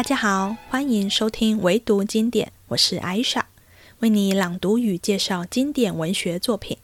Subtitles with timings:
[0.00, 3.50] 大家好，欢迎收听唯读经典，我是艾莎，
[3.98, 6.78] 为你朗读与介绍经典文学作品。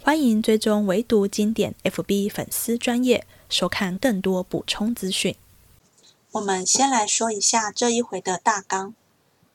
[0.00, 5.34] 欢迎追踪唯读经典 FB 粉丝专业，收看更多补充资讯。
[6.30, 8.94] 我们先来说一下这一回的大纲。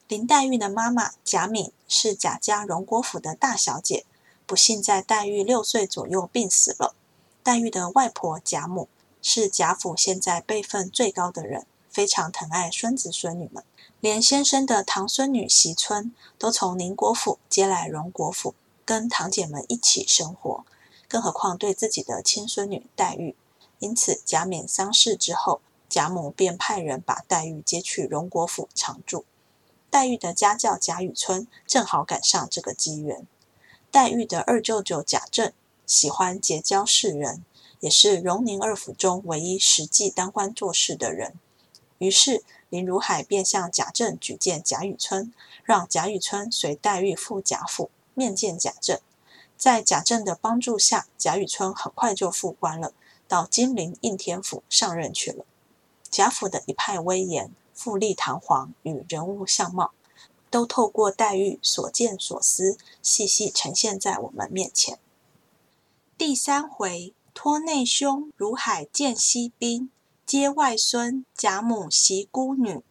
[0.09, 4.04] 林黛玉的妈妈贾敏是贾家荣国府的大小姐，
[4.45, 6.94] 不幸在黛玉六岁左右病死了。
[7.41, 8.90] 黛玉的外婆贾母
[9.22, 13.63] 是贾府现在辈分最高的人，非常疼爱孙子孙女们，
[14.02, 18.53] 连先生的堂孙女惜春都从宁国府接来荣国府，
[18.84, 20.66] 跟堂姐们一起生活。
[21.08, 23.34] 更何况对自己的亲孙女黛玉，
[23.80, 29.23] 因此贾敏丧事之后，贾母便派人把黛玉接去荣国府常住。
[29.89, 33.25] 黛玉的家教贾雨村正好赶上这个机缘。
[33.89, 35.53] 黛玉的二舅舅贾政
[35.86, 37.45] 喜欢结交士人，
[37.80, 41.39] 也是荣宁二府中唯一实际当官做事的人。
[41.98, 49.00] 于是林如海便向贾政举荐贾雨村，让贾雨村随黛玉赴贾府面见贾政。
[49.58, 52.94] 在贾政的帮助下，贾雨村很快就复官了，
[53.28, 55.46] 到金陵应天府上任去了。
[56.10, 57.52] 贾府的一派威严。
[57.78, 59.92] 富丽堂皇与人物相貌，
[60.50, 64.98] 都透过黛玉所见所思，细细呈现在我们面前。
[66.18, 69.92] 第三回，托内兄如海见西宾，
[70.26, 72.81] 接外孙贾母袭孤女。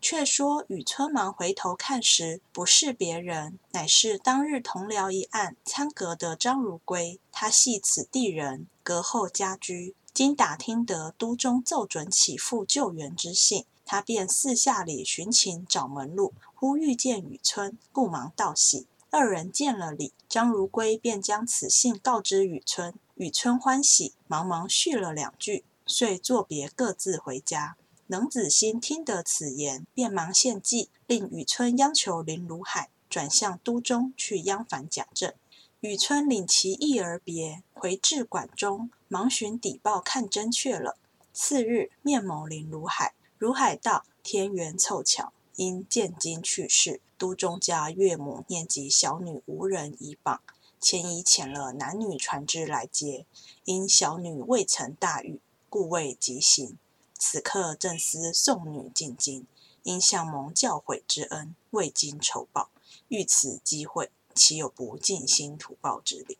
[0.00, 7.20] 却说雨村忙回头看时，不是别人，乃是当日同僚一案参阁的张如圭。
[7.30, 9.94] 他系此地人，隔后家居。
[10.12, 13.64] 经打听得都中奏准起复救援之信。
[13.84, 18.86] 他便四下里寻情找门路，忽遇见雨村，故忙道喜。
[19.10, 22.94] 二人见了礼，张如圭便将此信告知雨村。
[23.14, 27.76] 雨村欢喜，忙忙续了两句，遂作别各自回家。
[28.06, 35.34] 冷子兴听得此言，便忙献计，令雨村央求林如海转向都中去央烦贾政。
[35.80, 40.96] 雨村领其意而别，回至馆中，忙寻底报看真确了。
[41.32, 43.14] 次日面谋林如海。
[43.38, 50.40] 如海道：“天缘凑巧，因见今去世，都中家岳母念及小女无人依傍，
[50.78, 53.24] 前已遣了男女船只来接。
[53.64, 55.40] 因小女未曾大遇，
[55.70, 56.76] 故未及行。
[57.16, 59.46] 此刻正思送女进京，
[59.84, 62.70] 因向蒙教诲之恩，未经酬报，
[63.08, 66.36] 遇此机会，岂有不尽心图报之理？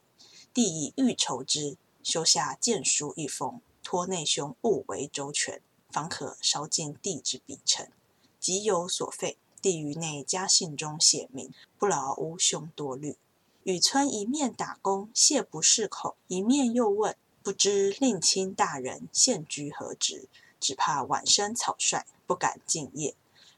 [0.52, 7.90] 弟以欲酬之，修下荐书一封，托内兄务为周全。”方可稍尽地之笔臣，
[8.38, 13.16] 即有所费，帝于内家信中写明，不劳吾兄多虑。
[13.64, 20.28] 雨村一面打工谢不释口，一面又问：不知令亲大人现居何职？
[20.60, 23.14] 只怕晚生草率，不敢敬业。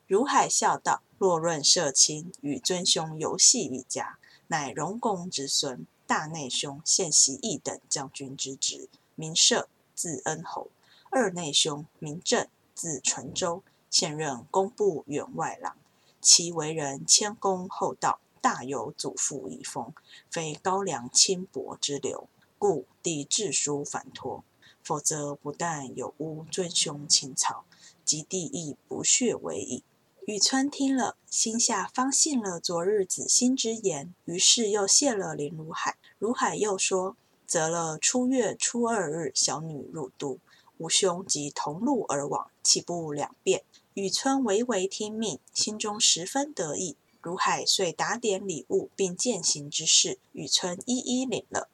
[0.06, 10.68] 如海笑道：若论社亲，与尊兄游戏一家，乃荣公之孙，大内兄现袭一等将军之职，名社，字恩侯。
[11.10, 15.76] 二内兄名正，字纯州，现任工部员外郎。
[16.20, 19.92] 其为人谦恭厚道，大有祖父遗风，
[20.30, 22.28] 非高粱轻薄之流，
[22.62, 24.44] 故弟致书反托。
[24.84, 27.64] 否则不但有污尊兄情操，
[28.04, 29.82] 及弟亦不屑为矣。
[30.26, 35.96] 雨村听了，心下方信了昨日子欣之言，于是又谢了林如海。
[36.20, 37.16] 如海又说：
[37.48, 40.38] 择了初月初二日，小女入都。
[40.78, 43.64] 吾兄即同路而往，岂不两便？
[43.94, 46.96] 雨村唯唯听命，心中十分得意。
[47.20, 51.68] 如海遂打点礼物，并饯行之事，雨村一一领了。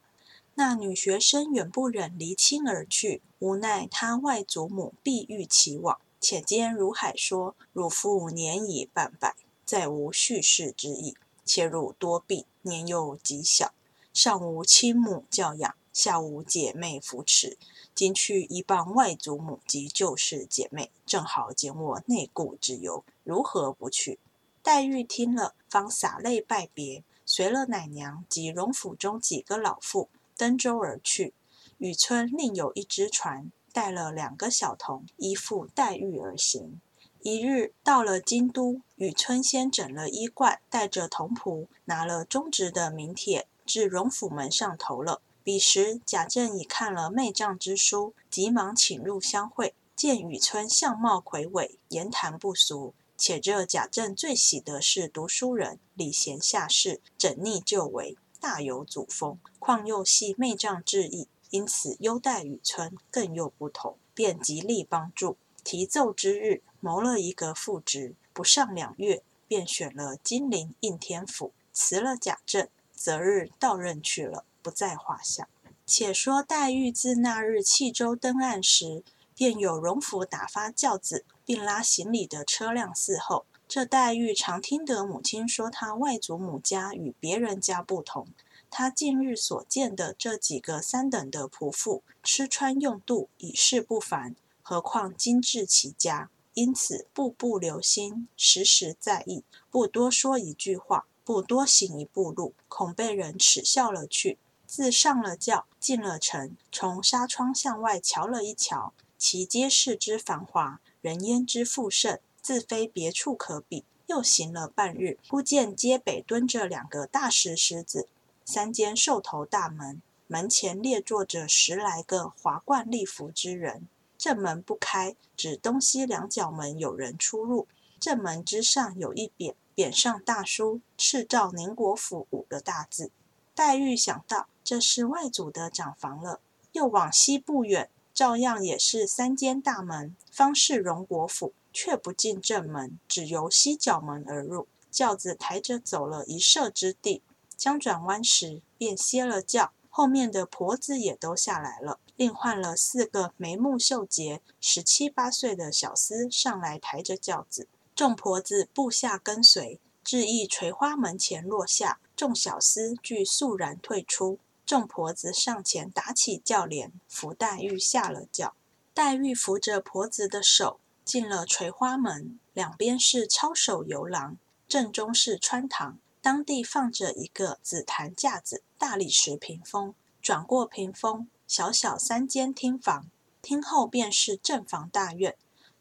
[0.59, 6.01] 那女学生远不忍离亲而去，无奈她外祖母必欲其往。
[6.21, 11.17] 且兼如海说：“汝父年已半百，再无续世之意。
[11.45, 13.73] 且汝多病，年幼极小，
[14.13, 17.57] 上无亲母教养，下无姐妹扶持。”
[17.95, 24.19] 今去一傍外祖母及旧世姐妹，正好减我内顾之忧，如何不去？
[24.61, 30.09] 黛玉听了，方洒泪拜别，随了奶娘及荣府中几个老妇
[30.39, 31.35] 登舟而去。
[31.77, 36.81] 雨村另有一只船，带了两个小童，依附黛玉而行。
[37.21, 45.21] 一日到了京都，雨村先整了衣冠，带着童仆，拿了中职的名帖，至荣府门上投了。
[45.43, 49.75] 彼时贾政已看了媚丈之书，急忙请入相会。
[49.97, 59.39] 见雨村相貌魁伟，言谈不俗，且这贾政最喜的是读书人，礼贤下士，整逆就为，大有祖风。
[59.59, 65.37] 况又系媚丈之意，因此优待雨村，更又不同，便极力帮助。
[65.65, 75.49] 提奏之日，谋了一个副职，不上两月便选了金陵应天府，辞了贾政，择日到任去了，不在话下。
[75.85, 79.03] 且说黛玉自那日弃舟登岸时，
[79.35, 83.47] 便有荣府打发轿子，并拉行李的车辆伺候。
[83.69, 88.29] 这黛玉常听得母亲说，她外祖母家与别人家不同。
[88.71, 104.39] 她近日所见的这几个三等的仆妇，吃穿用度已是不凡，何况精致其家，因此步步留心，时时在意，不多说一句话，不多行一步路，恐被人耻笑了去。
[104.67, 113.85] 自上了轿，进了城，从纱窗向外瞧了一瞧，其街市之繁华，人烟之富盛，自非别处可比。
[114.07, 118.09] 又行了半日，忽见街北蹲着两个大石狮子，
[118.43, 123.87] 三间兽头大门，门前列坐着十来个华冠丽服之人。
[124.17, 127.69] 正门不开，指东西两角门有人出入。
[128.01, 133.11] 正门之上有一匾，匾上大书“赤照宁国府”五个大字。
[133.55, 134.49] 黛玉想到。
[134.65, 136.41] 这是外祖的长房了，
[136.73, 144.67] 又往西不远，照样也是三间大门，方是荣国府，却不进正门，只由西角门而入。
[144.91, 147.23] 轿子抬着走了一射之地，
[147.57, 164.39] 将转弯时，便歇了轿，后面的婆子也都下来了，另换了四个眉目秀洁、十七八岁的小厮上来抬着轿子，众婆子步下跟随，至一垂花门前落下，众小厮俱肃然退出。
[164.65, 168.55] 众婆子上前打起轿帘，扶黛玉下了轿。
[168.93, 174.37] 黛玉扶着婆子的手进了垂花门，两边是抄手游廊，
[174.69, 175.99] 正中是穿堂。
[176.21, 183.07] 当地放着一个紫檀架子、大理石屏风，转过屏风，小小三间厅房，
[183.41, 185.35] 厅后便是正房大院。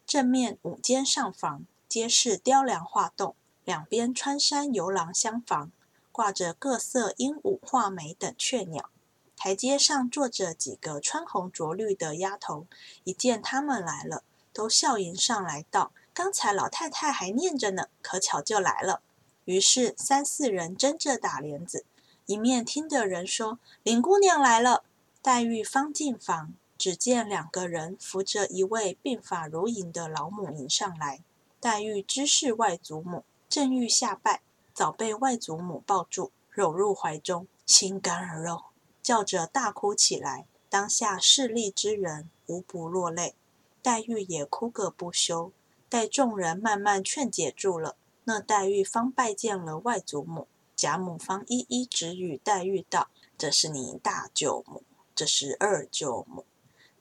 [0.06, 3.36] 正面五间上房，皆是雕梁画栋，
[3.66, 5.70] 两边穿山游廊厢房。
[6.10, 8.90] 挂着各色鹦鹉、画眉等雀鸟，
[9.36, 12.66] 台阶上坐着几个穿红着绿的丫头，
[13.04, 14.24] 一见他们来了，
[14.58, 19.02] 都笑迎上来道：“刚才老太太还念着呢，可巧就来了。”
[19.46, 21.84] 于是三四人争着打帘子，
[22.26, 24.82] 一面听的人说：“林姑娘来了。”
[25.22, 31.22] 黛玉方进房，只见两个人扶着一位鬓发如银的老母迎上来。
[31.60, 34.40] 黛玉知是外祖母，正欲下拜。
[34.74, 38.64] 早被外祖母抱住，搂入怀中，心肝儿肉，
[39.00, 40.46] 叫着大哭起来。
[40.68, 43.36] 当下势力之人无不落泪，
[43.82, 45.52] 黛玉也哭个不休。
[45.88, 50.46] 待众人慢慢劝解住了，那黛玉方拜见了外祖母，
[50.76, 53.08] 贾母方一一指与黛玉道
[53.38, 54.82] ：“这是你大舅母，
[55.14, 56.44] 这是二舅母，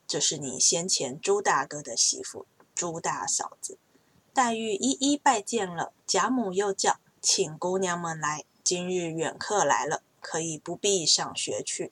[0.07, 3.77] 这是你先前朱大哥的媳妇朱大嫂子。”
[4.33, 6.99] 黛玉一一拜见了，贾母又叫。
[7.19, 11.91] 请姑娘们来，今日远客来了，可以不必上学去。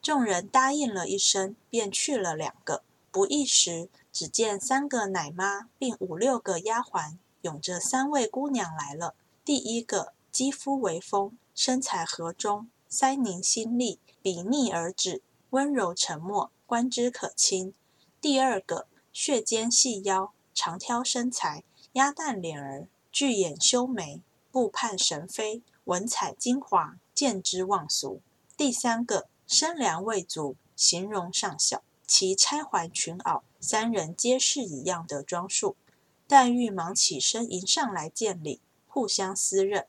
[0.00, 2.84] 众人答应了一声，便去了两个。
[3.10, 9.14] 不一时，只见三个奶妈并五六个丫鬟拥着三位姑娘来了。
[9.44, 17.74] 第一个肌肤微丰，身材合中，腮凝心丽，笔逆而止，温柔沉默，观之可亲。
[18.20, 24.22] 第二个血尖细腰，长挑身材，鸭蛋脸儿，巨眼修眉。
[24.52, 28.20] 步盼神飞，文采精华，见之忘俗。
[28.56, 35.76] 第三个身量未足，形容尚小，其钗环裙袄，三人皆是一样的装束。
[36.26, 39.86] 黛玉忙起身迎上来见礼，互相私认。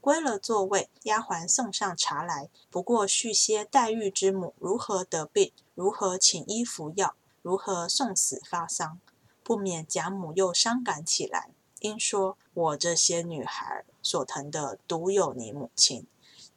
[0.00, 9.00] 归了座位，丫鬟送上茶来，不过叙些黛玉之母如何得病，如何请医服药，如何送死发丧，
[9.42, 16.06] 不免贾母又伤感起来，因说：“我这些女孩。”所疼的独有你母亲，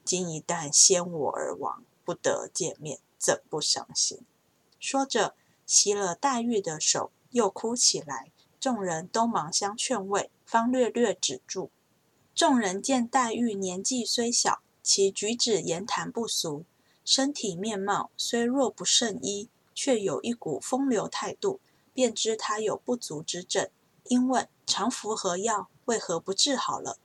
[0.06, 4.22] 今一旦先我而亡，不得见面，怎不伤心？
[4.80, 5.36] 说着，
[5.74, 8.30] 袭了黛玉的手，又哭起来。
[8.60, 11.72] 众人都忙相劝慰，方略略止住。
[12.36, 16.66] 众人见黛玉年纪虽小，其举止言谈不俗，
[17.06, 21.62] 身体面貌虽弱不甚医，却有一股风流态度，
[21.94, 23.70] 便知她有不足之症。
[24.10, 26.98] 因问常服何药，为何不治好了？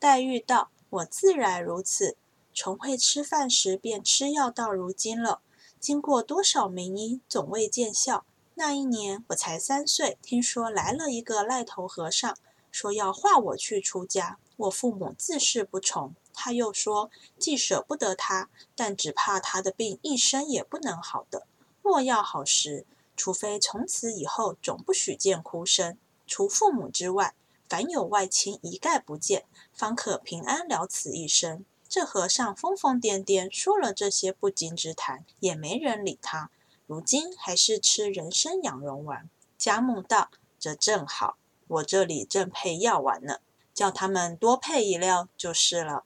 [0.00, 2.16] 黛玉道：“我自然如此，
[2.52, 5.40] 从会吃饭时便吃药，到如今了。
[5.80, 8.26] 经过多少名医，总未见效。
[8.54, 12.36] 那一年我才三岁，听说来了一个赖头和尚，
[12.70, 14.38] 说要化我去出家。
[14.58, 16.14] 我父母自是不从。
[16.34, 21.46] 他又说，既舍不得他，但只怕他的病一生也不能好的。
[21.82, 22.84] 若要好时，
[23.16, 25.96] 除非从此以后总不许见哭声。
[26.26, 27.34] 除父母之外，
[27.68, 31.64] 凡有外亲一概不见，方可平安了此一生。
[31.90, 36.48] 这和尚疯疯癫癫说了这些不经之谈，也没人理他。
[36.86, 39.28] 如今还是吃人参养荣丸。
[39.58, 40.30] 贾母道
[40.60, 43.40] ：“这正好，我这里正配药丸呢，
[43.74, 46.04] 叫他们多配一料就是了。”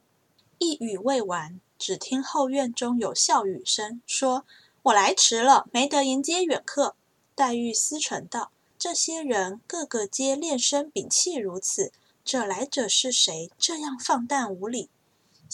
[0.57, 4.43] 一语未完，只听后院中有笑语声，说
[4.81, 6.95] ：“我来迟了，没得迎接远客。”
[7.35, 8.49] 黛玉思忖道
[8.79, 11.91] ：“这些人个个皆练身屏气如此，
[12.23, 13.51] 这来者是谁？
[13.59, 14.89] 这样放荡无礼？”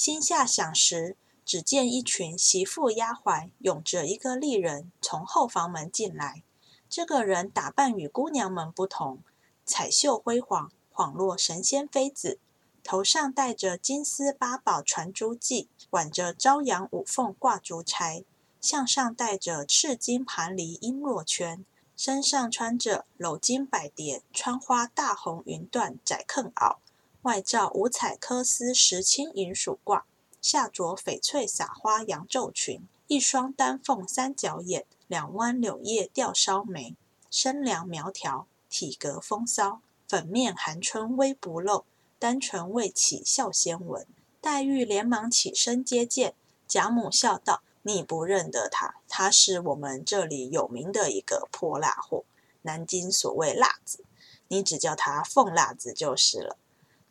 [0.04, 1.16] 心下想时，
[1.46, 6.42] 只见一群媳妇丫鬟拥着一个丽人从后房门进来。
[6.90, 9.20] 这个人打扮与姑娘们不同，
[9.64, 12.40] 彩绣辉煌，恍若神仙妃子。
[12.84, 18.24] 头上戴着金丝八宝传珠髻，挽着朝阳五凤挂珠钗，
[18.60, 21.64] 项上戴着赤金盘梨璎珞圈，
[21.96, 26.78] 身上穿着镂金百蝶穿花大红云缎窄裉袄。
[27.24, 30.02] 外罩五彩缂丝石青银鼠褂，
[30.42, 36.96] 下着翡翠撒花洋绉裙，一双丹凤三角眼，两弯柳叶吊梢眉，
[37.30, 41.86] 身量苗条，体格风骚，粉面含春微不露，
[42.18, 44.08] 单唇未启笑先闻。
[44.42, 46.34] 黛玉连忙起身接见，
[46.68, 52.24] 贾母笑道：“你不认得他，他是我们这里有名的一个泼辣货，
[52.64, 54.04] 南京所谓辣子，
[54.48, 56.58] 你只叫他凤辣子就是了。”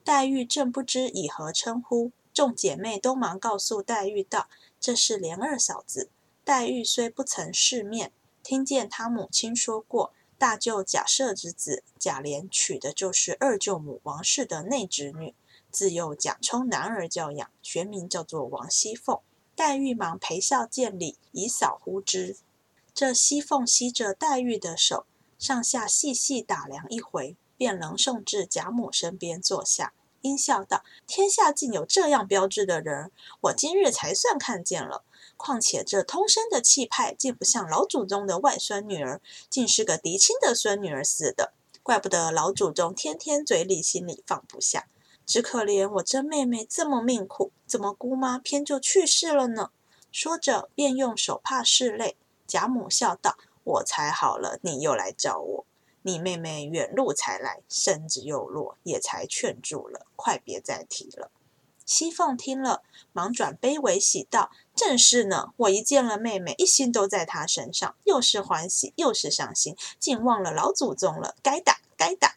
[0.03, 4.49] 黛玉正不知以何称呼，众姐妹都忙告诉黛玉道
[4.81, 6.11] ：“这是莲二嫂子。”
[6.43, 15.35] 黛玉虽不曾世面，听见她母亲说过，大舅贾赦之子贾琏娶的就是二舅母王氏的内侄女，
[15.71, 19.21] 自幼贾充男儿教养，学名叫做王熙凤。
[19.55, 22.39] 黛玉忙陪笑见礼，以嫂呼之。
[22.95, 25.05] 这熙凤吸着黛玉的手，
[25.39, 27.37] 上下细细打量一回。
[27.61, 33.13] 便能送至贾母身边坐下，阴笑道：“天下竟有这样标致的人，
[33.43, 35.05] 我今日才算看见了。
[35.37, 41.53] 况且这通身的气派，竟不像老祖宗的外孙女儿，竟是个嫡亲的孙女儿似的。
[41.83, 44.87] 怪不得老祖宗天天嘴里心里放不下。
[45.27, 49.69] 只可怜我这妹妹这么命苦，怎么姑妈偏就去世了呢？”
[50.11, 52.17] 说着，便用手帕拭泪。
[52.47, 55.67] 贾母笑道：“我才好了，你又来找我。”
[56.03, 61.31] 你妹妹远路才来，身子又弱，也才劝住了，快别再提了。
[61.85, 72.37] 熙凤听了，忙转悲为喜道：“正是呢，我一见了妹妹，一心都在她身上，又是欢喜又是伤心，竟忘了老祖宗了，该打该打。”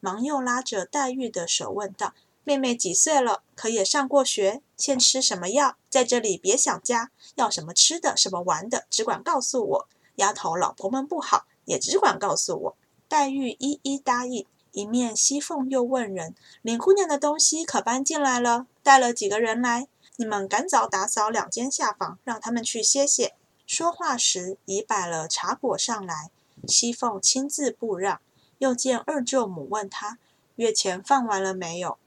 [0.00, 3.42] 忙又拉着黛玉的手问道：“妹妹几岁了？
[3.54, 4.62] 可也上过学？
[4.76, 5.76] 先吃什么药？
[5.90, 9.88] 在这里别想家，要什么吃的，什么玩的，只管告诉我。
[10.16, 12.76] 丫头老婆们不好，也只管告诉我。”
[13.08, 18.66] 黛玉一一答应，一面熙凤又问人：“林姑娘的东西可搬进来了？
[18.82, 19.86] 带了几个人来？
[20.16, 23.34] 你们赶早打扫两间下房，让他们去歇歇。”
[23.64, 26.30] 说话时已摆了茶果上来，
[26.66, 28.20] 熙凤亲自不让。
[28.58, 30.18] 又见二舅母问他
[30.56, 31.98] ：“月钱放完了没有？”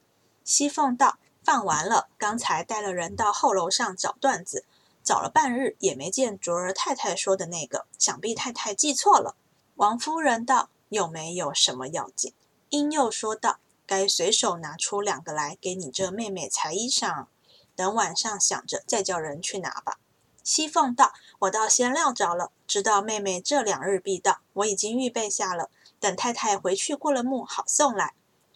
[0.44, 4.66] 熙凤道：“放完了，刚才带了人到后楼上找段子，
[5.04, 9.36] 找了半日也没见卓儿太太说的那个，想必太太记错了。”
[9.76, 10.70] 王夫人道。
[10.90, 12.34] 又没有什么要紧，
[12.70, 17.28] 英又说道：“该随手拿出两个来给你这妹妹裁衣裳，
[17.76, 20.00] 等晚上想着再叫人去拿吧。”
[20.44, 25.70] 熙凤道：“我倒先料着了，知道妹妹这两日必到，我已经预备下了，
[26.00, 28.14] 等太太回去过了目，好送来。”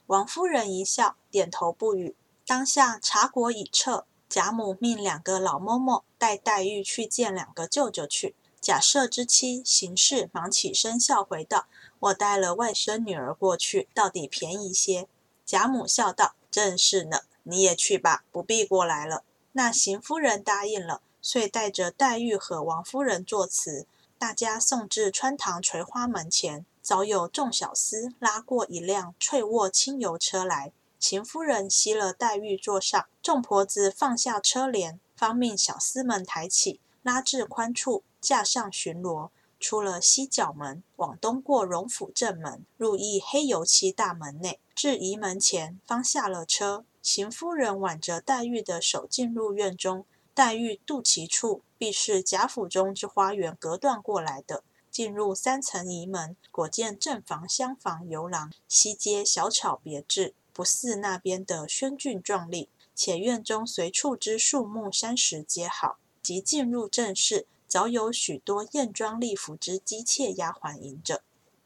[0.08, 2.16] 王夫人一笑，点头不语。
[2.46, 8.36] 当下茶果已撤，贾母命两个老嬷嬷带黛玉去见两个舅舅去。
[8.63, 11.67] 贾赦之妻邢氏忙起身笑回道
[12.00, 15.10] ：“我带了外孙女儿过去，到底便宜些。”
[15.46, 23.86] 贾母笑道：“正是呢，你也去吧，不必过来了。”那邢夫人答应了，遂带着黛玉和王夫人作辞，
[24.17, 30.72] 大家送至穿堂垂花门前，早有众小厮拉过一辆翠卧轻油车来。
[31.01, 38.03] 邢夫人吸了黛玉坐上，众婆子放下车帘，方命小厮们抬起，拉至宽处。
[38.24, 46.86] 架上巡逻，出了西角门，往东过荣府正门，入一黑油漆大门内，至仪门前，方下了车。
[47.01, 54.63] 邢夫人挽着黛玉的手进入院中，黛玉肚脐处必是贾府中之花园隔断过来的。
[54.89, 62.70] 进入三层仪门，果见正房、厢房、游廊，西街小巧别致，不似那边的轩峻壮丽。
[62.96, 65.98] 且院中随处之树木山石皆好。
[66.22, 67.48] 即进入正室。
[67.74, 71.24] 早有许多艳妆丽服之姬妾丫鬟迎着，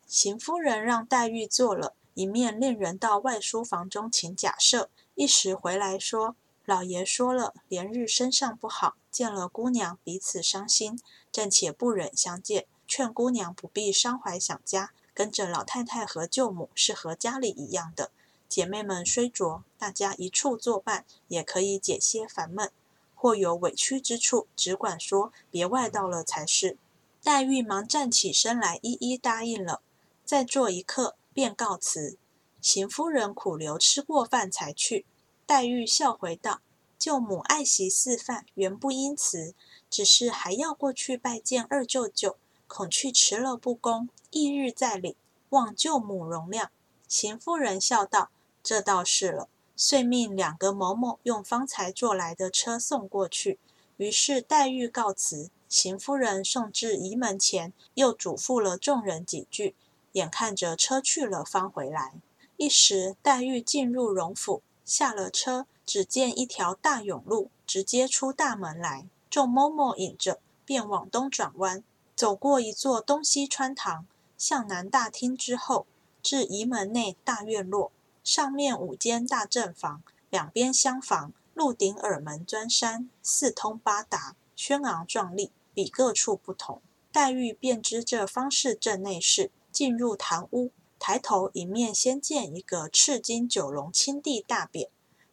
[0.07, 10.97] 邢夫人让黛玉坐了，一面令人到外书房中请假设，一时回来说：“老爷说了，连日身上不好，见了姑娘彼此伤心，
[11.29, 18.11] 暂且不忍相见，劝姑娘不必伤怀想家，跟着老太太和舅母是和家里一样的。
[18.47, 22.71] 姐妹们虽浊，大家一处作伴，也可以解些烦闷。
[23.17, 26.77] 或有委屈之处，只管说，别外道了才是。”
[27.21, 29.81] 黛玉忙站起身来，一一答应了。
[30.23, 31.17] 再坐一刻。
[31.37, 32.17] 便告辞，
[32.63, 35.05] 邢夫人苦留吃过饭才去。
[35.45, 36.61] 黛玉笑回道
[36.97, 39.53] ：“舅母爱惜四饭，原不因辞，
[39.87, 45.15] 只是还要过去拜见二舅舅，恐去迟了不恭，翌日再领，
[45.49, 46.69] 望舅母容谅。”
[47.07, 48.31] 邢夫人笑道
[48.63, 49.47] ：“这倒是了。”
[49.77, 53.59] 遂命两个嬷嬷用方才坐来的车送过去。
[53.97, 59.75] 于是黛玉告辞，邢夫人送至仪门前，又嘱咐了众人几句。
[60.13, 62.15] 眼看着车去了，方回来。
[62.57, 69.07] 一时，黛玉进入荣府，下了车，只见一条大甬路，直接出大门来。
[69.29, 71.83] 众嬷嬷引着，便往东转弯，
[72.15, 74.07] 走过一座东西穿堂，
[74.39, 75.85] 向南大厅之后，
[76.23, 77.91] 至仪门内大院落，
[78.27, 86.81] 上面五间大正房，两边厢房，鹿顶耳门砖山，四通八达，轩昂壮丽，比各处不同。
[87.13, 89.49] 黛玉便知这方是正内室。
[89.71, 94.89] 进入堂屋，抬头迎面先见一个赤金九龙青地大匾，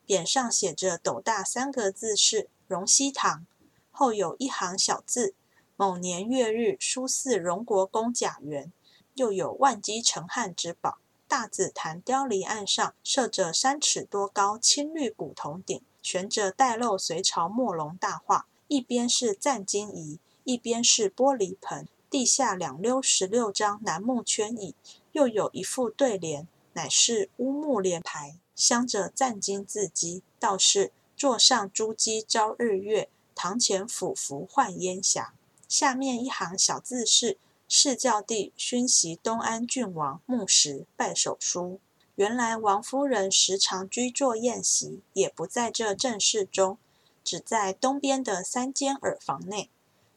[0.06, 3.44] 匾上写着“斗大”三个字是荣熙堂，
[3.90, 5.34] 后有一行小字
[5.74, 8.72] ：“某年月日，书祀荣国公贾源。”
[9.14, 21.88] 又有万机成汉之宝大紫檀雕梨案上设着三尺多高青绿古铜鼎，悬着带漏隋朝墨龙大画，一边是赞金仪，一边是玻璃盆。
[22.10, 24.76] 地下两溜十六张楠木圈椅，
[25.10, 35.34] 又有一副对联，乃是乌木联牌，镶着赞金字迹，道是“座上珠玑朝日月，堂前俯伏唤烟霞”。
[35.68, 37.36] 下面一行小字是
[37.68, 41.80] “是教弟勋袭东安郡王，木石拜手书”。
[42.16, 46.78] 原来王夫人时常居坐宴席，也不在这正室中，
[47.24, 49.68] 只在东边的三间耳房内。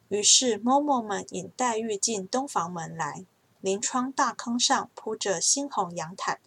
[0.09, 3.25] 于是，嬷嬷们引黛玉进东房门来。
[3.59, 6.39] 临窗大坑上铺着猩红羊毯，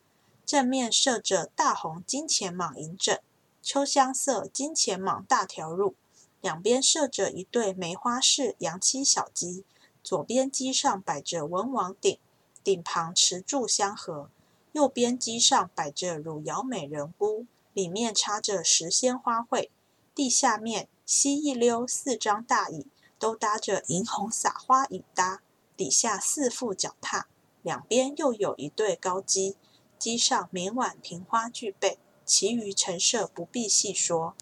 [0.46, 3.20] 正面设着大红金钱蟒银枕，
[3.60, 5.94] 秋香色金钱蟒大条褥。
[6.40, 9.64] 两边设着一对梅花式洋漆小鸡，
[10.10, 12.18] 左边机上摆着文王鼎，
[12.64, 14.28] 鼎旁持柱相合；
[14.72, 19.68] 右边机上摆着汝窑美人菇，里面插着石鲜花卉。
[20.12, 22.88] 地下面西一溜四张大椅。
[23.20, 25.42] 都搭着银红撒花椅搭，
[25.76, 27.28] 底下四副脚踏，
[27.62, 29.56] 两边又有一对高机，
[29.96, 34.34] 机上明碗平花俱备，其余陈设不必细说。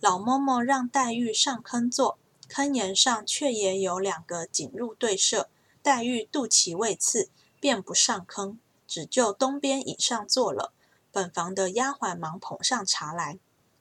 [0.00, 2.18] 老嬷嬷让黛玉上坑坐，
[2.56, 5.50] 坑沿上却也有两个锦褥对设，
[5.82, 10.72] 黛玉肚脐未刺，便不上坑，只就东边椅上坐了。
[11.10, 13.40] 本房的丫鬟忙捧上茶来，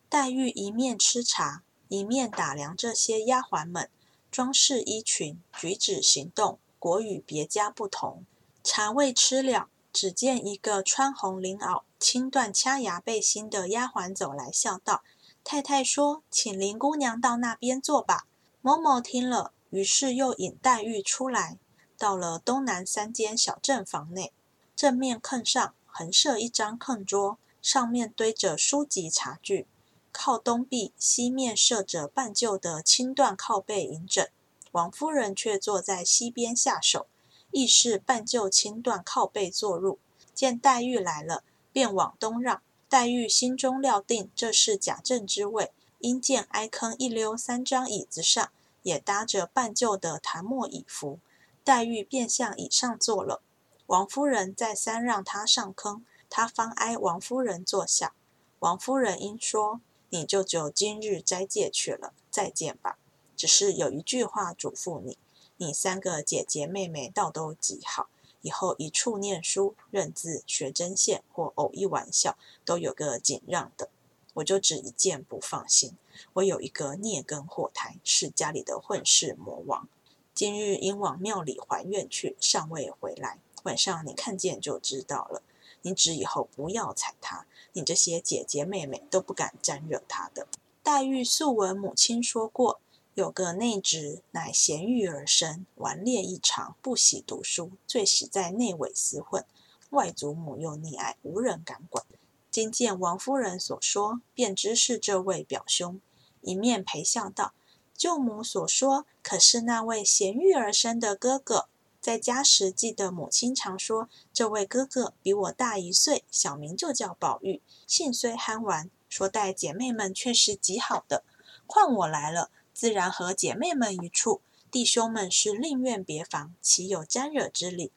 [0.09, 3.91] 黛玉一面吃茶，一面打量这些丫鬟们。
[4.31, 8.25] 装饰衣裙，举止行动，果与别家不同。
[8.63, 15.03] 茶未吃了，只见一个穿红绫袄、青缎掐牙背心的丫鬟走来，笑道
[15.45, 18.25] ：“太太说，请林姑娘到那边坐吧。”
[18.65, 21.57] 某某听了，于是又引黛玉出来，
[21.97, 24.31] 到了东南三间小正房内。
[24.73, 29.67] 正面炕上横设一张炕桌，上面堆着书籍茶具。
[30.13, 34.29] 靠东壁，西面设着半旧的青缎靠背银枕，
[34.71, 37.07] 王夫人却坐在西边下手，
[37.51, 39.99] 亦是半旧青缎靠背坐入。
[40.33, 42.61] 见黛玉来了，便往东让。
[42.87, 45.73] 黛玉心中料定这是贾政之位，
[46.03, 48.51] 因见挨坑一溜三张椅子上
[48.83, 51.19] 也搭着半旧的檀木椅扶，
[51.63, 53.41] 黛玉便向椅上坐了。
[53.87, 58.13] 王夫人再三让她上坑，她方挨王夫人坐下。
[58.59, 59.81] 王夫人因说。
[60.15, 62.99] 你就就今日斋戒去了，再见吧。
[63.35, 65.17] 只是有一句话嘱咐你，
[65.57, 68.09] 你三个姐姐妹妹倒都极好，
[68.43, 73.89] 以后一处念书、认字、学针线或偶一玩笑，都有个紧让的。
[74.33, 75.97] 我就只一件不放心，
[76.33, 79.87] 我有一个孽根祸胎，是家里的混世魔王，
[80.33, 83.39] 今日因往庙里还愿去，尚未回来。
[83.63, 85.41] 晚上你看见就知道了。
[85.85, 90.47] 你只以后不要睬他，你这些姐姐妹妹都不敢沾惹他的。
[90.81, 92.79] 黛玉素闻母亲说过，
[93.15, 99.45] 有个内侄乃贤育而生，顽劣异常，不喜读书，最喜在内委厮混。
[99.89, 102.05] 外祖母又溺爱，无人敢管。
[102.53, 105.99] 今见王夫人所说，便知是这位表兄，
[106.41, 107.55] 一面陪笑道
[107.97, 111.67] ：“舅母所说，可是那位贤玉而生的哥哥？
[111.99, 121.23] 在家时记得母亲常说，这位哥哥比我大一岁，小名就叫宝玉，性虽憨顽，说待姐妹们却是极好的。
[121.65, 127.91] 况我来了，自然和姐妹们一处，弟兄们是另愿别房，岂有沾惹之理？”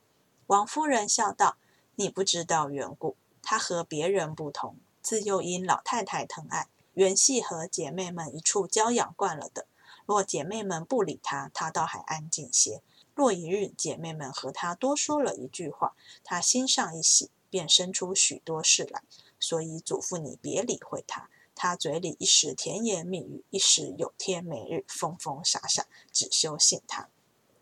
[0.48, 1.58] 王夫人笑道
[1.96, 3.16] ：“你不知道缘故。”
[3.48, 9.68] 她和别人不同，自幼因老太太疼爱，原系和姐妹们一处娇养惯了的。
[10.04, 12.80] 若姐妹们不理她，她倒还安静些；
[13.14, 19.04] 若一日姐妹们和她多说了一句话，她心上一喜，便生出许多事来。
[19.38, 21.28] 所以嘱咐你别理会她。
[21.54, 27.08] 他嘴里一时甜言蜜语，一时有天没日，疯疯傻傻，只休信他。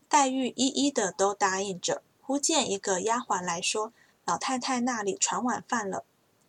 [0.09, 2.03] 黛玉一一的都答应着。
[2.23, 3.93] 忽见一个丫鬟来说。
[4.25, 6.05] 老太太那里传晚饭了，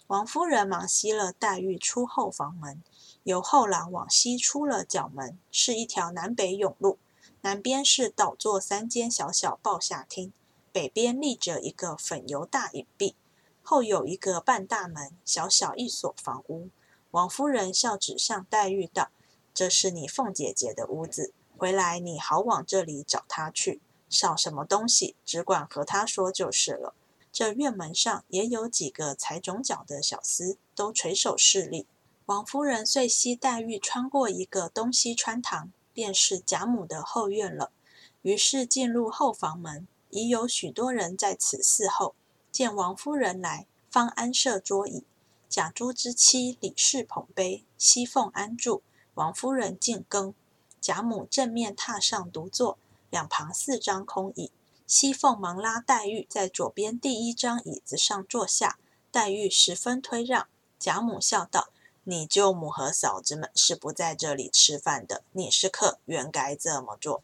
[0.07, 2.81] 王夫人忙熄了黛玉出后房门，
[3.23, 6.97] 由后廊往西出了角门，是一条南北甬路。
[7.41, 10.31] 南边是倒座三间小小报下厅，
[10.71, 13.15] 北边立着一个粉油大影壁，
[13.61, 16.69] 后有一个半大门，小小一所房屋。
[17.11, 19.09] 王夫人笑指向黛玉道
[19.53, 26.95] ：“这是你凤姐姐的屋子，回来你好往这里找她去，少什么东西，只管和她说就是了。”
[27.36, 31.86] 这院门上也有几个踩肿脚的小厮，都垂手侍立。
[32.28, 37.74] 王夫人遂携黛玉穿过一个东西穿堂，便是贾母的后院了。
[38.21, 42.15] 于是进入后房门，已有许多人在此伺候。
[42.54, 45.04] 见王夫人来，方安设桌椅。
[45.50, 48.82] 贾珠之妻李氏捧杯，西凤安住，
[49.15, 50.34] 王夫人进羹。
[50.80, 52.78] 贾母正面榻上独坐，
[53.10, 54.50] 两旁四张空椅。
[54.88, 58.78] 西凤忙拉黛玉在左边第一张椅子上坐下，
[59.12, 60.48] 黛玉十分推让。
[60.78, 61.69] 贾母笑道
[62.06, 67.24] ：“你舅母和嫂子们是不在这里吃饭的，你是客，原该这么做。”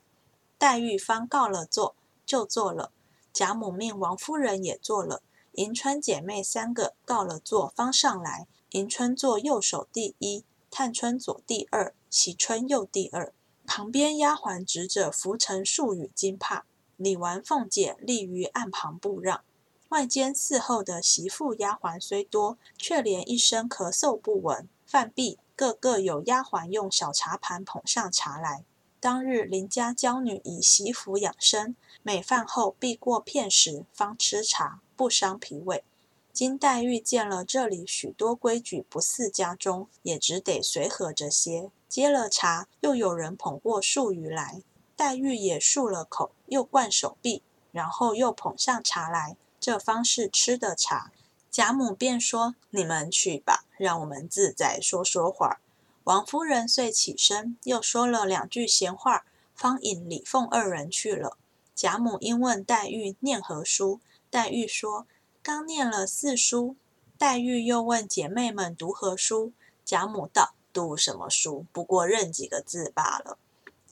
[0.57, 1.95] 黛玉方告了座，
[2.25, 2.91] 就坐了。
[3.31, 5.21] 贾母命王夫人也坐了。
[5.53, 8.47] 迎春姐妹三个告了座，方上来。
[8.71, 13.33] 迎春坐右手第一，探春左第二，惜春右第二。
[13.67, 16.65] 旁边丫鬟执着拂尘数语金帕。
[17.03, 19.43] 李纨、凤姐立于岸旁不让，
[19.89, 24.69] 外间伺候的媳妇丫鬟虽多，却连一声咳嗽不闻。
[24.85, 28.63] 饭毕，个个有丫鬟用小茶盘捧上茶来。
[28.99, 35.83] 当日邻家娇女以媳妇养生，每饭后必过片时方吃茶，不伤脾胃。
[36.31, 41.71] 金黛玉见了这里许多规矩不似家中，也只得随和着些。
[41.89, 44.61] 接了茶，又有人捧过数鱼来。
[45.01, 51.11] 黛玉也漱了口，又灌手臂，然后又捧上茶来，这方是吃的茶。
[51.49, 55.59] 贾母便说：“你们去吧，让我们自在说说话。”
[56.05, 61.35] 王夫人遂起身，又说了两句闲话，方引李凤二人去了。
[61.73, 65.07] 贾母因问黛玉念何书，黛玉说
[65.41, 66.75] ：“刚念了四书。”
[67.17, 69.51] 黛玉又问姐妹们读何书，
[69.83, 71.65] 贾母道：“读什么书？
[71.71, 73.39] 不过认几个字罢了。”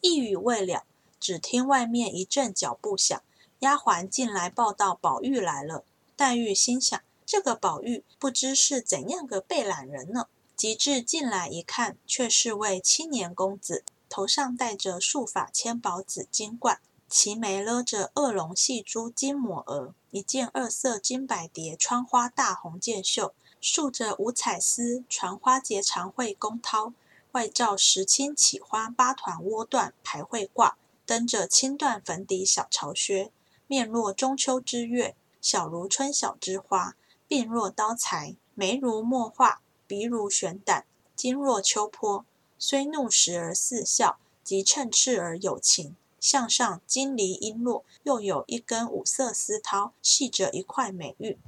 [0.02, 0.84] 一语未了。
[1.20, 3.22] 只听外面一阵脚步响，
[3.60, 5.84] 丫鬟进来报道宝玉来了。
[6.16, 10.28] 黛玉心想：这个宝玉不知是怎样个被懒人呢？
[10.56, 26.92] 及至进来一看，却是位青年公子，头上戴着束发千宝紫金冠，齐眉勒着二龙戏珠金抹额，一件二色金百蝶穿花大红箭袖，束着五彩丝传花结长会宫绦，
[27.32, 30.78] 外罩石青起花八团窝缎排会挂。
[31.10, 33.32] 登着青缎粉底小朝靴，
[33.66, 36.96] 面若中秋之月，小如春晓之花，
[37.28, 42.24] 鬓若刀裁，眉如墨画，鼻如悬胆，睛若秋波。
[42.60, 45.96] 虽怒时而似笑，即趁赤而有情。
[46.20, 51.40] 项上金梨璎珞，又有一根五色丝绦，系着一块美玉。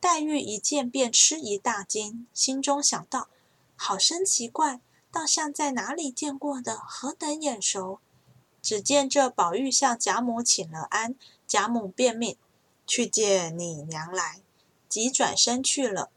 [0.00, 3.28] 黛玉一见便吃一大惊，心中想到：
[3.76, 4.80] 好生奇怪，
[5.12, 8.00] 倒像在哪里见过的，何等眼熟。
[8.64, 11.14] 只见这宝玉向贾母请了安，
[11.46, 12.38] 贾母便命
[12.86, 14.40] 去见你娘来，
[14.88, 16.08] 即转身去了。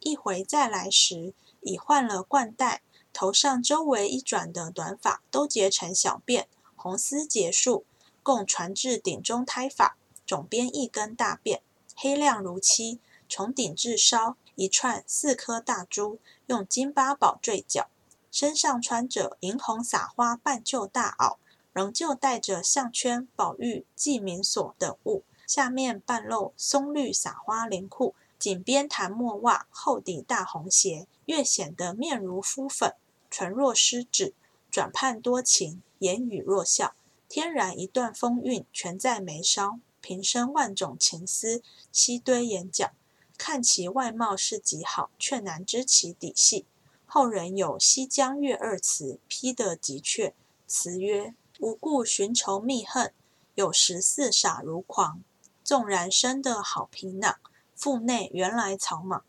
[0.00, 7.84] 一回再来时，已换了冠带，头上周围一转的短发都结成小辫，红丝结束，
[8.24, 11.60] 共传至顶中胎发，总编一根大辫，
[11.94, 17.88] 黑亮如漆，从顶至梢一串四颗大珠，用金八宝坠角，
[18.32, 21.36] 身上穿着银红撒花半旧大袄。
[21.72, 32.94] 仍旧带着项圈、宝玉、记名锁等物，下面半露松绿撒花连裤，颈边弹墨袜，厚底大红鞋，越显得面如敷粉，
[33.30, 34.34] 唇若施脂，
[34.70, 36.94] 转盼多情，言语若笑，
[37.28, 42.90] 天然一段风韵全在眉梢，平生万种情思悉堆眼角。
[43.38, 46.66] 看其外貌是极好，却难知其底细。
[47.06, 50.34] 后人有《西江月》二词批得极确，
[50.66, 53.12] 词曰：“无故寻仇觅恨，
[53.54, 55.22] 有时似傻如狂。
[55.62, 57.36] 纵然生得好皮囊，
[57.74, 59.24] 腹内原来草莽。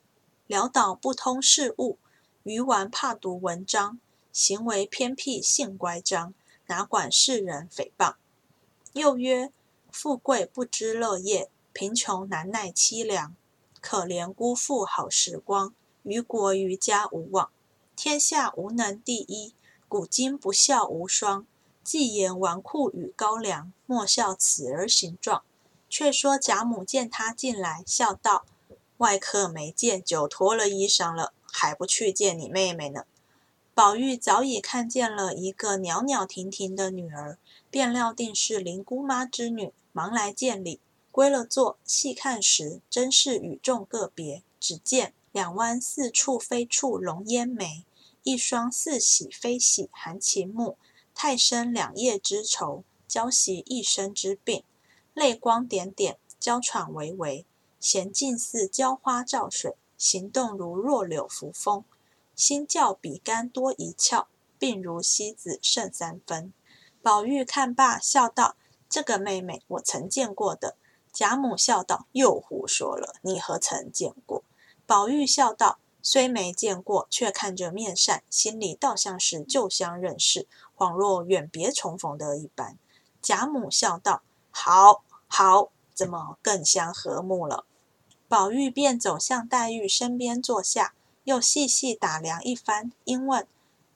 [0.47, 1.97] 潦倒不通事物，
[2.43, 3.99] 愚顽怕读文章。
[4.31, 6.33] 行为偏僻性乖张，
[6.65, 8.15] 哪管世人诽谤。”
[8.93, 9.51] 又曰
[9.91, 13.36] ：“富贵不知乐业，贫穷难耐凄凉。
[13.79, 17.51] 可怜辜负好时光，于国于家无望。”
[17.95, 19.53] 天下无能第一，
[19.88, 21.45] 古今不孝无双。
[21.84, 25.43] 既言纨绔与高粱，莫笑此儿形状。
[25.89, 28.46] 却说贾母见他进来，笑道
[28.98, 33.06] ：“外客没见，就脱了衣裳了，还不去见你妹妹呢？”
[33.76, 37.38] 宝玉早已看见了一个袅袅婷婷的女儿，
[37.69, 40.80] 便料定是林姑妈之女，忙来见礼。
[41.12, 44.41] 归了座，细看时，真是与众个别。
[44.60, 45.13] 只见。
[45.32, 47.84] 两弯似蹙非蹙龙烟眉，
[48.22, 50.78] 一双似喜非喜含情目，
[51.13, 54.63] 太深两叶之愁，娇袭一身之病。
[55.13, 57.45] 泪光点点，娇喘微微，
[57.82, 61.84] 娴静似娇花照水，行动如弱柳扶风。
[62.36, 64.26] 心较比干多一窍，
[64.58, 66.52] 病如西子胜三分。
[67.02, 68.56] 宝玉看罢，笑道
[68.89, 70.76] ：“这个妹妹，我曾见过的。”
[71.13, 74.43] 贾母笑道：“又胡说了，你何曾见过？”
[74.88, 80.47] 宝玉笑道：“虽没见过，却看着面善，心里倒像是旧相认识，
[80.84, 82.78] 恍若远别重逢的一般。”
[83.22, 87.65] 贾母笑道：“好，好，怎么更相和睦了？”
[88.28, 90.93] 宝玉便走向黛玉身边坐下，
[91.24, 93.48] 又细细打量一番，因问：“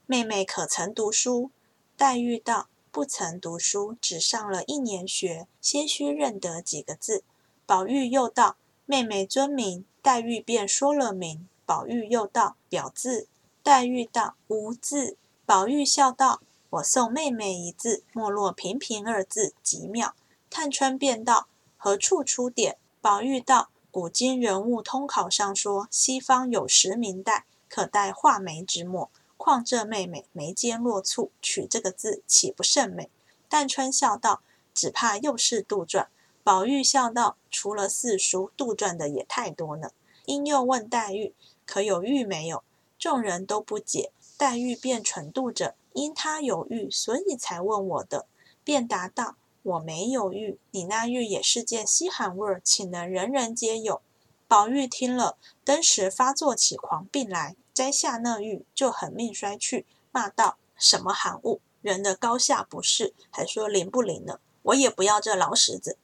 [0.06, 1.52] 妹妹可曾读书？”
[1.97, 7.23] 黛玉道：“不曾读书，只上了一年学，些许认得几个字。”
[7.65, 13.28] 宝玉又道：“妹妹尊名？”黛玉便说了名，宝玉又道：“表字。”
[13.62, 20.15] 黛玉道：“无字。”宝玉笑道：“我送妹妹一字，莫若平平二字，极妙。”
[20.49, 29.10] 探春便道：“何处出典？”宝玉道：“古今人物通考上说，西方有时明代，可代画眉之墨。
[29.38, 33.10] 况这妹妹眉间落蹙，取这个字岂不甚美？”
[33.49, 34.41] 探春笑道
[34.73, 36.08] ：“只怕又是杜撰。”
[36.43, 39.91] 宝玉笑道：“除了四书，杜撰的也太多呢。”
[40.25, 41.34] 因又问黛玉
[41.65, 42.63] ：“可有玉没有？”
[42.99, 48.27] 众人都不解，黛玉便蠢度着：“因他有玉，所以才问我的。”
[48.63, 54.01] 便答道：“我没有玉，你那玉也是件稀罕味儿，岂能人人皆有？”
[54.47, 61.60] 宝玉听了，登时发作起狂病来，摘下那玉就狠命摔去，骂道：“什么寒物！
[61.81, 64.39] 人的高下不是，还说灵不灵呢？
[64.62, 65.97] 我也不要这老石子！”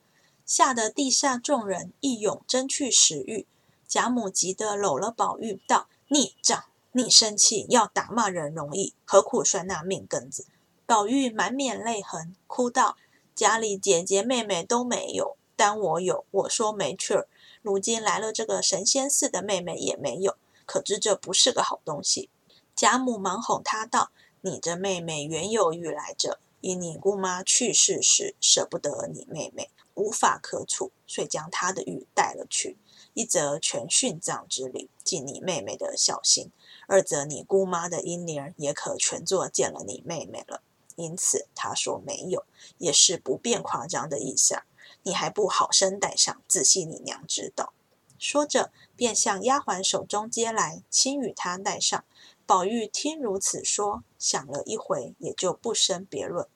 [0.46, 3.46] 吓得地下众人一涌争去食欲，
[3.88, 10.46] 贾母急得搂了宝玉道：“逆仗，你生气要打骂人容易，何苦摔那命根子？”
[10.86, 12.98] 宝玉满面泪痕，哭道
[13.36, 17.28] ：“家里姐姐妹妹都没有，但我有，我说没趣儿。
[17.62, 22.30] 如今来了这个神仙似的妹妹也没有，可知这不是个好东西。”
[22.76, 32.78] 贾母忙哄他道：“你这妹妹原有玉来着，因你姑妈去世时舍不得你妹妹。”无法可处，遂将她的玉带了去。
[33.14, 36.48] 一则全殉葬之礼，尽你妹妹的孝心；
[36.94, 40.62] 二则你姑妈的阴灵也可全作见了你妹妹了。
[40.96, 42.46] 因此他说没有，
[42.78, 44.62] 也是不便夸张的意思。
[45.02, 47.74] 你还不好生带上，仔细你娘知道。
[48.20, 52.06] 说着，便向丫鬟手中接来，轻与她带上。
[52.46, 56.48] 宝玉听如此说，想了一回，也就不生别论。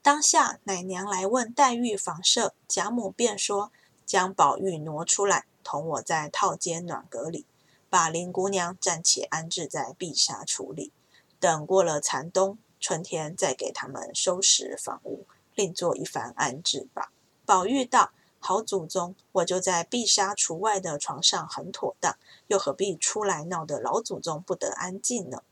[0.00, 3.72] 当下奶娘来问黛玉房舍，贾母便说
[4.06, 7.44] ：“将宝玉挪出来，同我在套间暖阁里，
[7.92, 10.92] 把林姑娘暂且安置在碧纱橱里，
[11.38, 17.12] 等过了残冬，春天再给他们收拾房屋，另做一番安置吧。”
[17.44, 25.42] 宝玉道：“好祖宗，我就在碧纱橱外的床上很妥当，又何必出来闹得老祖宗不得安静呢？”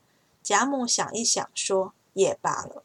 [0.41, 2.83] 贾母想一想，说：“也罢了。”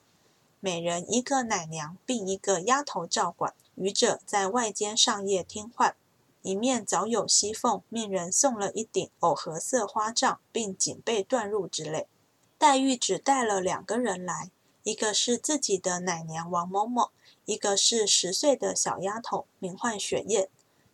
[0.61, 3.55] 每人一个奶娘，并一个丫头照管。
[3.77, 5.97] 余者在外间上夜听唤。
[6.47, 12.07] 一面早有熙凤命人送了一顶藕荷色花帐，并锦被缎褥之类。
[12.57, 14.53] 黛玉只带了两个人来，
[14.85, 17.11] 一个是自己的奶娘王嬷嬷，
[17.47, 20.49] 一个是十岁的小丫头，名唤雪雁。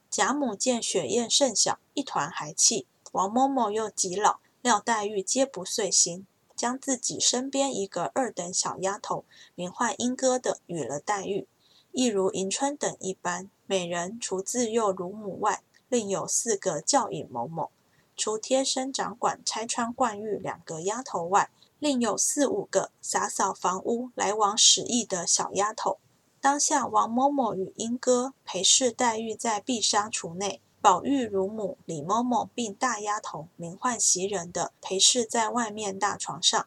[0.09, 11.47] 贾母见雪雁甚小，一团孩气；王嬷嬷又极老，料黛玉皆不遂心，将自己身边一个二等小丫头，名唤莺歌的，与了黛玉，
[11.91, 17.71] 一如迎春等一般，每人除自幼乳母外，另有四个教引某某；
[18.15, 25.97] 除贴身掌管拆穿冠玉两个丫头外，另有四五个洒扫房屋、来往使役的小丫头。
[26.39, 36.67] 当下，王某某与英歌陪侍黛玉在碧纱橱内，宝玉乳母李嬷嬷并大丫头名唤袭人的陪侍在外面大床上。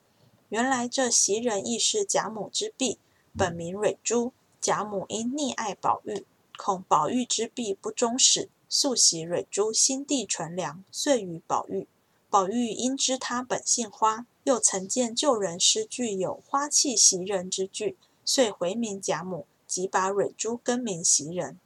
[0.49, 2.97] 原来这袭人亦是贾母之婢，
[3.37, 4.33] 本名蕊珠。
[4.59, 6.25] 贾母因溺爱宝玉，
[6.57, 11.87] 恐宝玉之婢不忠实，素喜蕊珠心地纯良，遂与宝玉。
[12.29, 19.45] 宝玉因知他本姓花，又曾见旧人诗句有“花气袭人”之句，遂回名贾母。
[19.67, 21.59] 即把蕊珠更名袭人，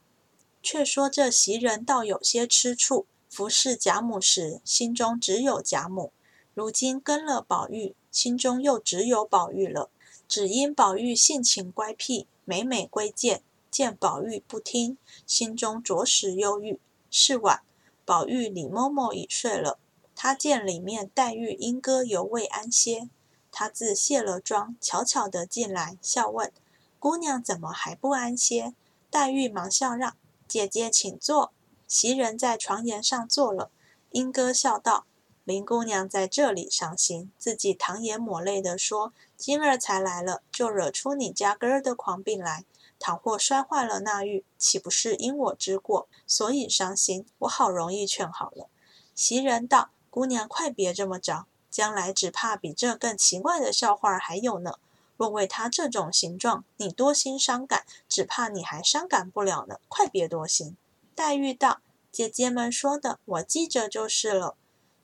[0.63, 6.13] 却说这袭人倒有些吃醋，服侍贾母时心中只有贾母，
[6.53, 9.89] 如今跟了宝玉，心中又只有宝玉了。
[10.29, 16.79] 只因宝玉性情乖僻，每每归见，见宝玉不听，心中着实忧郁。
[17.09, 17.61] 是晚，
[18.05, 19.79] 宝玉李嬷嬷已睡了，
[20.15, 23.09] 他见里面黛玉、莺歌犹未安歇，
[23.51, 26.51] 他自卸了妆，悄悄地进来，笑问。
[26.99, 28.73] 姑娘怎么还不安歇？
[29.09, 30.15] 黛玉忙笑让
[30.47, 31.51] 姐姐请坐。
[31.87, 33.71] 袭人在床沿上坐了。
[34.11, 35.05] 莺歌笑道
[35.45, 42.65] ：“林姑娘在这里伤心，自己淌眼抹泪的说，今儿才来了，就惹出你家根儿的狂病来。
[42.99, 47.25] 倘或摔坏了那玉，岂不是因我之过，所以伤心？
[47.39, 48.67] 我好容易劝好了。”
[49.15, 54.75] 袭人道：“姑娘快别这么着，将来只怕比这更奇怪的笑话还有呢。”
[55.17, 59.79] 若为他这种形状，你多心伤感，只怕你还伤感不了呢。
[59.89, 60.77] 快别多心。
[61.13, 64.55] 黛玉道：“姐姐们说的，我记着就是了。”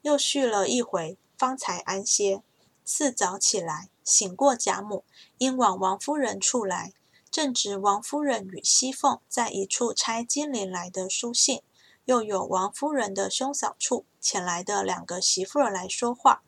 [0.04, 2.42] 又续了一回，方才安歇。
[2.86, 5.04] 次早起来，醒过贾母，
[5.38, 6.94] 因往王夫人处来，
[7.36, 11.62] 正值王夫人与熙凤在一处拆金陵来的书信，
[12.06, 16.44] 又有王夫人的兄嫂处前来的两个媳妇儿来说话。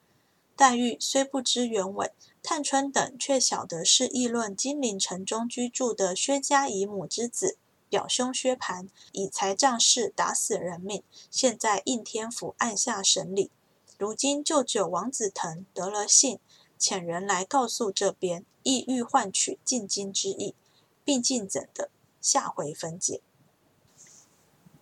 [0.55, 7.57] 黛玉虽不知原委，探春等却晓得是议论金陵城中居住的薛家姨母之子
[7.89, 13.51] 表兄薛蟠以财仗势打死人命，现在应天府按下审理。
[13.97, 16.39] 如今舅舅王子腾得了信，
[16.79, 20.55] 遣人来告诉这边，意欲换取进京之意，
[21.07, 21.89] 毕竟怎的？
[22.19, 23.21] 下回分解。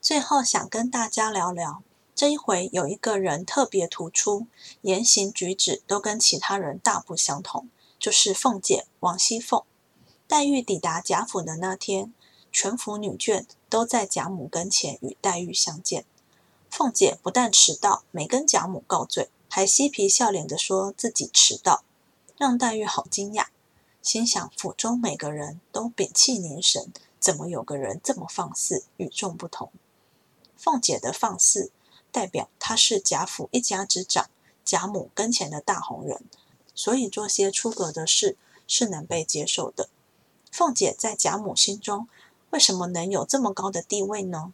[0.02, 1.84] 最后想跟大家聊聊。
[2.16, 4.48] 这一回有一个人特别突出，
[4.82, 9.62] 言行举止都跟其他人大不相同，就是凤姐王熙凤。
[10.28, 12.12] 黛玉抵达贾府的那天，
[12.52, 16.06] 全府女眷都在贾母跟前与黛玉相见。
[16.72, 21.84] 凤姐不但迟到，没跟贾母告罪，还嬉皮笑脸的说自己迟到，
[22.36, 23.46] 让黛玉好惊讶，
[24.06, 29.72] 心想府中每个人都屏气凝神，怎么有个人这么放肆，与众不同？
[30.56, 31.72] 凤姐的放肆。
[32.12, 34.30] 代表她是贾府一家之长，
[34.64, 36.24] 贾母跟前的大红人，
[36.76, 38.38] 所以做些出格的事
[38.68, 39.90] 是能被接受的。
[40.52, 42.08] 凤姐在贾母心中
[42.52, 44.54] 为什么能有这么高的地位呢？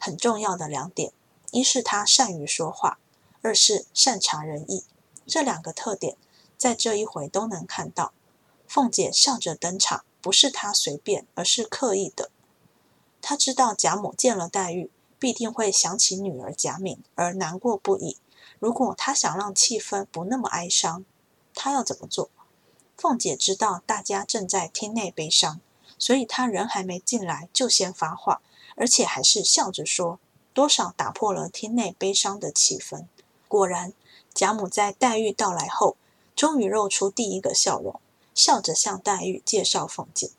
[0.00, 1.12] 很重要的两点：
[1.52, 2.98] 一是她善于说话，
[3.42, 4.82] 二是善察人意。
[5.24, 6.16] 这两个特点
[6.56, 8.12] 在这一回都能看到。
[8.68, 12.30] 凤姐笑着登场，不是她随便，而是刻意的。
[13.20, 14.90] 她知道贾母见了黛玉。
[15.20, 18.18] 必定会想起女儿贾敏而难过不已。
[18.60, 21.04] 如果她想让气氛不那么哀伤，
[21.56, 22.30] 她要怎么做？
[22.96, 25.60] 凤姐知道大家正在厅内悲伤，
[25.98, 28.40] 所以她人还没进来就先发话，
[28.76, 30.20] 而且还是笑着说，
[30.54, 33.06] 多少打破了厅内悲伤的气氛。
[33.48, 33.92] 果然，
[34.32, 35.96] 贾母在黛玉到来后，
[36.36, 38.00] 终于露出第一个笑容，
[38.38, 40.30] 笑着向黛玉介绍凤姐。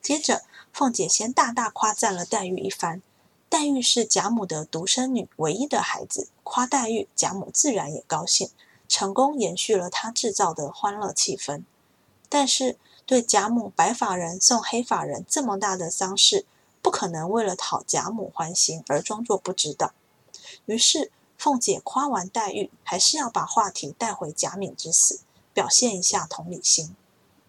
[0.00, 3.02] 接着，凤姐先大大夸赞了黛玉一番。
[3.50, 8.48] 黛玉是贾母的独生女，唯一的孩子，夸黛玉，贾母自然也高兴，
[8.88, 11.64] 成功延续了她制造的欢乐气氛。
[12.30, 16.46] 但是对贾母白发人送黑发人这么大的丧事，
[16.80, 19.92] 不可能为了讨贾母欢心而装作不知道。
[20.64, 25.20] 于是凤姐夸完黛玉，还是要把话题带回贾敏之死，
[25.52, 26.96] 表现一下同理心。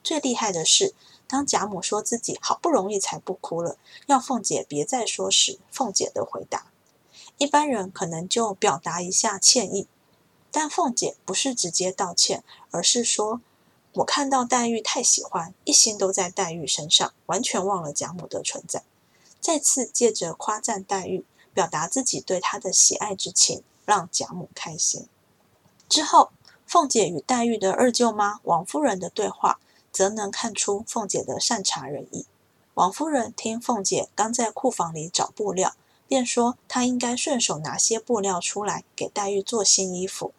[0.07, 0.93] 最厉害的是。
[1.27, 6.67] 当贾母说自己好不容易才不哭了，要凤姐别再说时，凤姐的回答，
[7.37, 9.89] 一般人可能就表达一下歉意，
[10.49, 13.41] 但凤姐不是直接道歉，而是说
[13.95, 18.83] ：“我看到黛玉太喜欢，一心都在黛玉身上，完全忘了贾母的存在。”
[19.41, 25.09] 再次借着夸赞黛玉，表达自己对她的喜爱之情，让贾母开心。
[25.89, 26.31] 之后，
[26.65, 29.59] 凤姐与黛玉的二舅妈王夫人的对话，
[29.97, 32.27] 则能看出凤姐的善察人意。
[32.75, 35.73] 王夫人听凤姐刚在库房里找布料，
[36.07, 40.33] 便说她应该顺手拿些布料出来给黛玉做新衣服。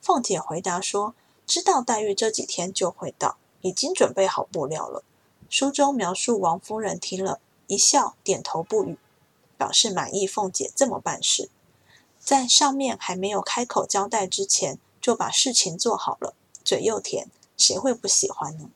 [0.00, 1.14] 凤姐回答说
[1.46, 5.04] ：“知道黛玉这几天就会到，已经准备好布料了。”
[5.50, 8.96] 书中描述王夫人听了一笑，点头不语，
[9.58, 11.50] 表示满意凤姐这么办事。
[12.18, 16.34] 在上面还没有开口交代之前，就把事情做好了，
[16.64, 18.70] 嘴又甜，谁会不喜欢呢？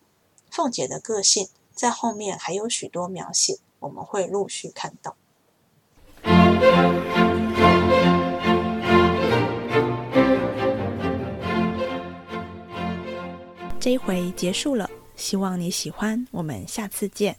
[0.56, 1.48] 凤姐的个性。
[1.74, 5.14] 在后面还有许多描写，我们会陆续看到。
[13.78, 17.36] 这一回结束了，希望你喜欢，我们下次见。